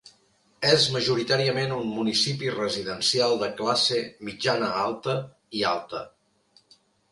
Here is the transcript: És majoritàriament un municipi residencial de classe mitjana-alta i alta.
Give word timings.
És 0.69 0.85
majoritàriament 0.93 1.75
un 1.75 1.91
municipi 1.97 2.49
residencial 2.55 3.37
de 3.43 3.51
classe 3.61 4.01
mitjana-alta 4.31 5.19
i 5.61 5.65
alta. 5.77 6.05